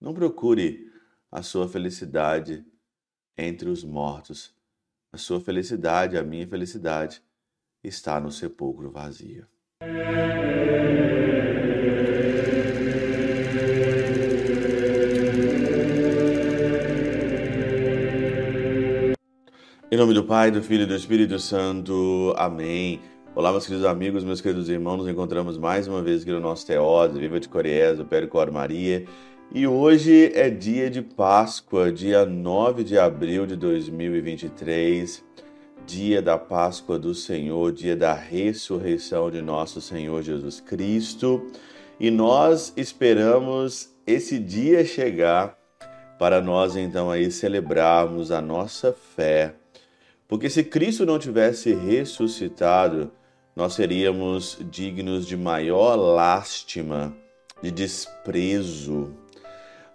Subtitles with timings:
[0.00, 0.90] Não procure
[1.30, 2.64] a sua felicidade
[3.36, 4.54] entre os mortos.
[5.12, 7.22] A sua felicidade, a minha felicidade,
[7.84, 9.46] está no sepulcro vazio.
[19.92, 22.32] Em nome do Pai, do Filho e do Espírito Santo.
[22.38, 23.02] Amém.
[23.34, 24.96] Olá, meus queridos amigos, meus queridos irmãos.
[24.96, 27.98] Nos encontramos mais uma vez aqui no nosso Teóse, Viva de Coriés,
[28.30, 29.04] Cor Maria.
[29.52, 35.24] E hoje é dia de Páscoa, dia 9 de abril de 2023,
[35.86, 41.50] dia da Páscoa do Senhor, dia da ressurreição de nosso Senhor Jesus Cristo.
[41.98, 45.58] E nós esperamos esse dia chegar
[46.18, 49.54] para nós então aí celebrarmos a nossa fé
[50.30, 53.10] porque se Cristo não tivesse ressuscitado,
[53.56, 57.12] nós seríamos dignos de maior lástima,
[57.60, 59.12] de desprezo.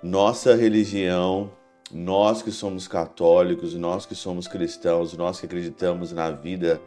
[0.07, 1.51] Nossa religião,
[1.91, 6.79] nós que somos católicos, nós que somos cristãos, nós que acreditamos na vida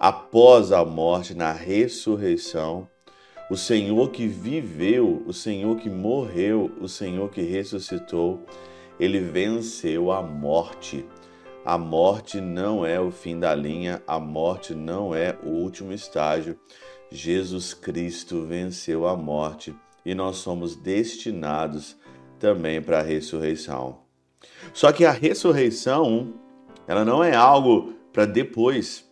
[0.00, 2.88] após a morte, na ressurreição,
[3.48, 8.44] o Senhor que viveu, o Senhor que morreu, o Senhor que ressuscitou,
[8.98, 11.06] ele venceu a morte.
[11.64, 16.58] A morte não é o fim da linha, a morte não é o último estágio.
[17.12, 19.72] Jesus Cristo venceu a morte
[20.04, 21.96] e nós somos destinados
[22.40, 23.98] também para a ressurreição.
[24.72, 26.32] Só que a ressurreição,
[26.88, 29.08] ela não é algo para depois.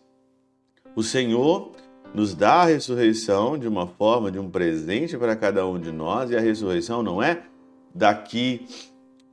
[0.95, 1.71] O Senhor
[2.13, 6.31] nos dá a ressurreição de uma forma, de um presente para cada um de nós,
[6.31, 7.43] e a ressurreição não é
[7.93, 8.65] daqui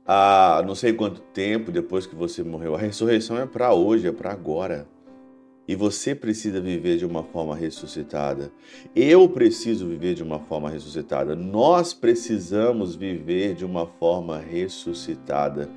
[0.05, 2.75] a não sei quanto tempo depois que você morreu.
[2.75, 4.87] A ressurreição é para hoje, é para agora.
[5.67, 8.51] E você precisa viver de uma forma ressuscitada.
[8.95, 11.35] Eu preciso viver de uma forma ressuscitada.
[11.35, 15.69] Nós precisamos viver de uma forma ressuscitada.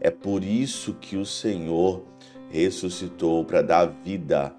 [0.00, 2.04] É por isso que o Senhor
[2.50, 4.54] ressuscitou para dar vida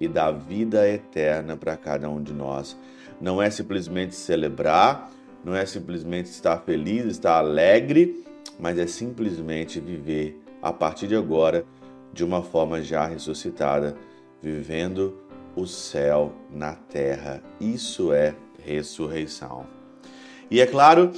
[0.00, 2.76] e dar vida eterna para cada um de nós.
[3.20, 5.10] Não é simplesmente celebrar,
[5.44, 8.24] não é simplesmente estar feliz, estar alegre,
[8.58, 11.64] mas é simplesmente viver a partir de agora
[12.12, 13.96] de uma forma já ressuscitada,
[14.44, 15.16] vivendo
[15.56, 17.42] o céu na terra.
[17.58, 19.66] Isso é ressurreição.
[20.50, 21.12] E é claro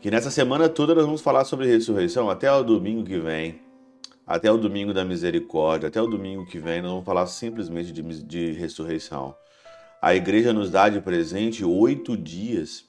[0.00, 3.60] que nessa semana toda nós vamos falar sobre ressurreição até o domingo que vem,
[4.24, 8.02] até o domingo da misericórdia, até o domingo que vem nós vamos falar simplesmente de,
[8.22, 9.34] de ressurreição.
[10.00, 12.84] A igreja nos dá de presente oito dias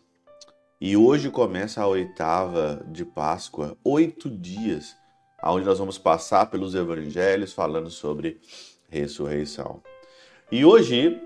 [0.79, 4.95] e hoje começa a oitava de Páscoa, oito dias,
[5.43, 8.39] onde nós vamos passar pelos evangelhos falando sobre
[8.89, 9.81] ressurreição.
[10.51, 11.21] E hoje,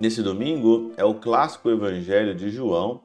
[0.00, 3.02] nesse domingo, é o clássico evangelho de João,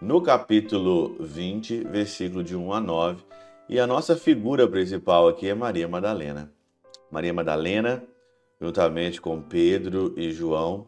[0.00, 3.24] no capítulo 20, versículo de 1 a 9.
[3.68, 6.52] E a nossa figura principal aqui é Maria Madalena.
[7.10, 8.04] Maria Madalena,
[8.60, 10.86] juntamente com Pedro e João,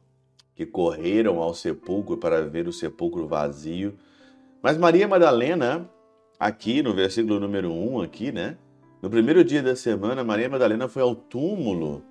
[0.54, 3.96] que correram ao sepulcro para ver o sepulcro vazio
[4.66, 5.88] mas Maria Madalena,
[6.40, 8.56] aqui no versículo número 1, aqui, né?
[9.00, 12.02] No primeiro dia da semana, Maria Madalena foi ao túmulo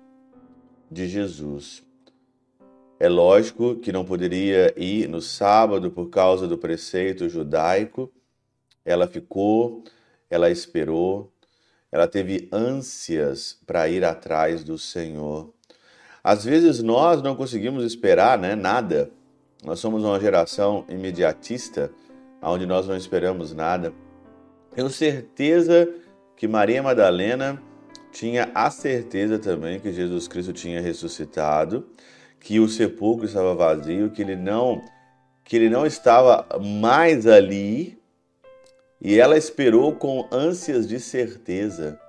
[0.90, 1.82] de Jesus.
[2.98, 8.10] É lógico que não poderia ir no sábado por causa do preceito judaico.
[8.84, 9.84] Ela ficou,
[10.30, 11.30] ela esperou,
[11.92, 15.52] ela teve ânsias para ir atrás do Senhor.
[16.24, 19.10] Às vezes nós não conseguimos esperar né, nada.
[19.62, 21.90] Nós somos uma geração imediatista
[22.42, 23.92] onde nós não esperamos nada.
[24.74, 25.88] Tenho certeza
[26.36, 27.62] que Maria Madalena
[28.18, 31.86] tinha a certeza também que Jesus Cristo tinha ressuscitado,
[32.40, 34.82] que o sepulcro estava vazio, que ele não
[35.44, 37.96] que ele não estava mais ali,
[39.00, 42.00] e ela esperou com ânsias de certeza.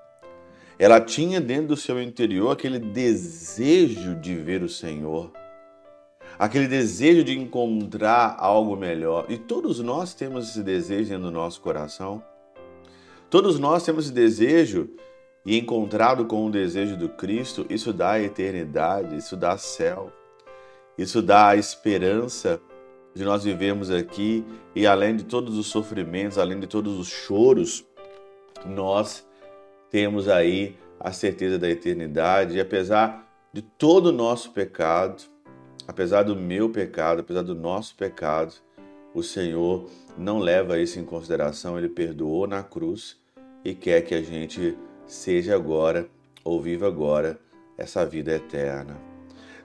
[0.79, 5.31] Ela tinha dentro do seu interior aquele desejo de ver o Senhor
[6.40, 9.25] aquele desejo de encontrar algo melhor.
[9.28, 12.23] E todos nós temos esse desejo dentro do nosso coração.
[13.29, 14.90] Todos nós temos esse desejo
[15.47, 20.11] e encontrado com o desejo do Cristo, isso dá eternidade, isso dá céu,
[20.97, 22.59] isso dá a esperança
[23.16, 24.44] de nós vivermos aqui.
[24.76, 27.85] E além de todos os sofrimentos, além de todos os choros,
[28.66, 29.26] nós
[29.90, 32.58] temos aí a certeza da eternidade.
[32.58, 35.23] E apesar de todo o nosso pecado,
[35.88, 38.53] apesar do meu pecado, apesar do nosso pecado,
[39.14, 43.17] o Senhor não leva isso em consideração, ele perdoou na cruz
[43.64, 46.07] e quer que a gente seja agora
[46.43, 47.39] ou viva agora
[47.77, 48.97] essa vida eterna.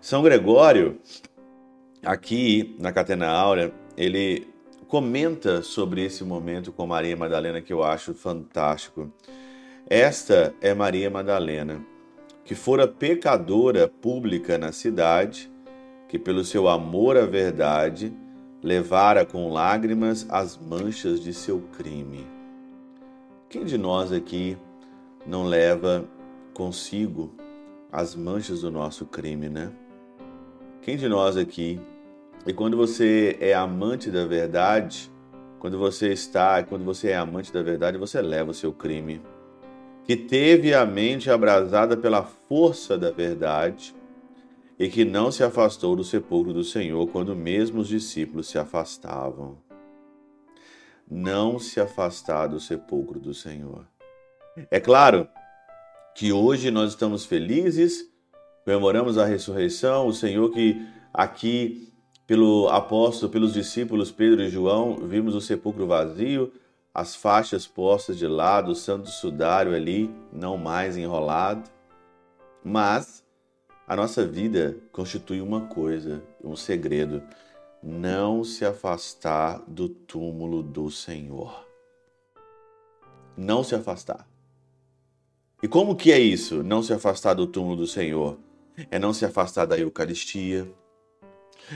[0.01, 0.99] São Gregório,
[2.05, 4.49] aqui na Catena Áurea, ele
[4.89, 9.11] comenta sobre esse momento com Maria Madalena que eu acho fantástico.
[9.89, 11.85] Esta é Maria Madalena,
[12.45, 15.51] que fora pecadora pública na cidade,
[16.09, 18.13] que pelo seu amor à verdade
[18.63, 22.27] levara com lágrimas as manchas de seu crime.
[23.49, 24.57] Quem de nós aqui
[25.27, 26.05] não leva
[26.53, 27.35] consigo
[27.91, 29.73] as manchas do nosso crime, né?
[30.81, 31.81] Quem de nós aqui,
[32.47, 35.11] e quando você é amante da verdade,
[35.59, 39.23] quando você está, quando você é amante da verdade, você leva o seu crime,
[40.05, 43.95] que teve a mente abrasada pela força da verdade,
[44.79, 49.57] e que não se afastou do sepulcro do Senhor quando mesmo os discípulos se afastavam.
[51.09, 53.87] Não se afastar do sepulcro do Senhor.
[54.71, 55.29] É claro
[56.15, 58.05] que hoje nós estamos felizes,
[58.65, 61.93] comemoramos a ressurreição, o Senhor que aqui
[62.27, 66.53] pelo apóstolo, pelos discípulos Pedro e João, vimos o sepulcro vazio,
[66.95, 71.71] as faixas postas de lado, o santo sudário ali, não mais enrolado.
[72.63, 73.25] Mas
[73.89, 77.23] a nossa vida constitui uma coisa, um segredo:
[77.83, 81.67] não se afastar do túmulo do Senhor.
[83.37, 84.32] Não se afastar.
[85.63, 86.63] E como que é isso?
[86.65, 88.37] Não se afastar do túmulo do Senhor?
[88.91, 90.69] É não se afastar da Eucaristia,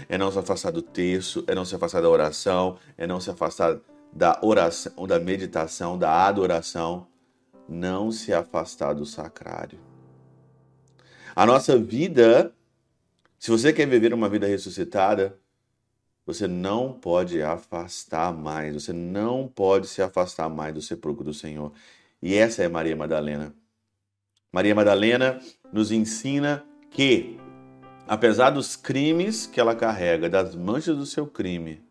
[0.08, 3.30] é não se afastar do terço, é não se afastar da oração, é não se
[3.30, 3.78] afastar
[4.12, 7.06] da oração, da meditação, da adoração,
[7.68, 9.78] não se afastar do sacrário.
[11.34, 12.52] A nossa vida,
[13.38, 15.38] se você quer viver uma vida ressuscitada,
[16.24, 21.72] você não pode afastar mais, você não pode se afastar mais do sepulcro do Senhor.
[22.20, 23.54] E essa é Maria Madalena.
[24.56, 25.38] Maria Madalena
[25.70, 27.38] nos ensina que,
[28.08, 31.82] apesar dos crimes que ela carrega, das manchas do seu crime,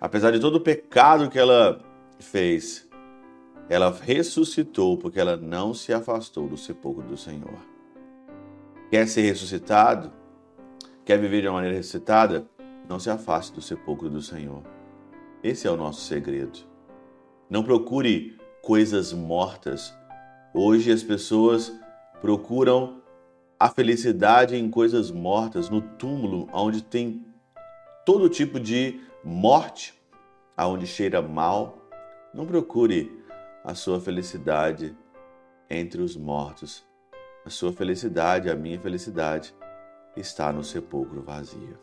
[0.00, 1.80] apesar de todo o pecado que ela
[2.18, 2.90] fez,
[3.68, 7.58] ela ressuscitou porque ela não se afastou do sepulcro do Senhor.
[8.90, 10.10] Quer ser ressuscitado?
[11.04, 12.44] Quer viver de uma maneira ressuscitada?
[12.88, 14.64] Não se afaste do sepulcro do Senhor.
[15.44, 16.58] Esse é o nosso segredo.
[17.48, 19.94] Não procure coisas mortas.
[20.52, 21.83] Hoje as pessoas
[22.24, 23.02] procuram
[23.60, 27.22] a felicidade em coisas mortas, no túmulo, onde tem
[28.06, 29.92] todo tipo de morte,
[30.56, 31.76] aonde cheira mal.
[32.32, 33.22] Não procure
[33.62, 34.96] a sua felicidade
[35.68, 36.82] entre os mortos.
[37.44, 39.54] A sua felicidade, a minha felicidade,
[40.16, 41.78] está no sepulcro vazio.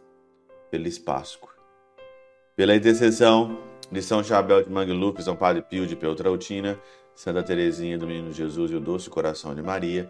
[0.72, 1.52] Feliz Páscoa.
[2.56, 3.60] Pela intercessão
[3.92, 6.80] de São Chabel de Mangluf, São Padre Pio de Peltrautina,
[7.14, 10.10] Santa Teresinha do Menino Jesus e o Doce Coração de Maria,